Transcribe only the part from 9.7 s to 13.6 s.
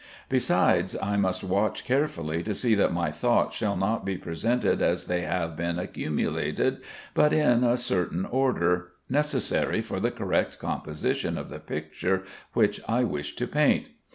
for the correct composition of the picture which I wish to